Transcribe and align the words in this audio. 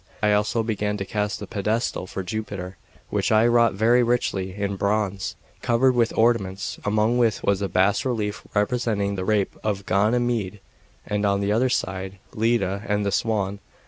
I 0.23 0.33
also 0.33 0.63
began 0.63 0.97
to 0.97 1.05
cast 1.05 1.39
the 1.39 1.45
pedestal 1.45 2.07
for 2.07 2.23
Jupiter, 2.23 2.75
which 3.11 3.31
I 3.31 3.45
wrought 3.45 3.75
very 3.75 4.01
richly 4.01 4.55
in 4.55 4.75
bronze, 4.75 5.35
covered 5.61 5.93
with 5.93 6.11
ornaments, 6.17 6.79
among 6.83 7.19
which 7.19 7.43
was 7.43 7.61
a 7.61 7.69
bas 7.69 8.03
relief, 8.03 8.41
representing 8.55 9.13
the 9.13 9.25
rape 9.25 9.55
of 9.63 9.85
Ganymede, 9.85 10.59
and 11.05 11.23
on 11.23 11.39
the 11.39 11.51
other 11.51 11.69
side 11.69 12.17
Leda 12.33 12.81
and 12.87 13.05
the 13.05 13.11
Swan. 13.11 13.59